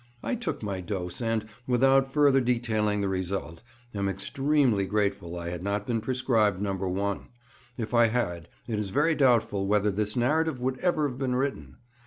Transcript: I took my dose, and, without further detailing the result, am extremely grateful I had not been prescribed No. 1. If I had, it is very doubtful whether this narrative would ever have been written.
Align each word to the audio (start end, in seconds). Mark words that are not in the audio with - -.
I 0.23 0.33
took 0.33 0.63
my 0.63 0.81
dose, 0.81 1.21
and, 1.21 1.45
without 1.67 2.11
further 2.11 2.41
detailing 2.41 3.01
the 3.01 3.07
result, 3.07 3.61
am 3.93 4.09
extremely 4.09 4.87
grateful 4.87 5.37
I 5.37 5.49
had 5.49 5.61
not 5.61 5.85
been 5.85 6.01
prescribed 6.01 6.59
No. 6.59 6.73
1. 6.73 7.27
If 7.77 7.93
I 7.93 8.07
had, 8.07 8.47
it 8.65 8.79
is 8.79 8.89
very 8.89 9.13
doubtful 9.13 9.67
whether 9.67 9.91
this 9.91 10.15
narrative 10.15 10.59
would 10.59 10.79
ever 10.79 11.07
have 11.07 11.19
been 11.19 11.35
written. 11.35 11.77